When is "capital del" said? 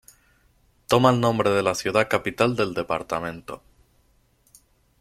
2.09-2.73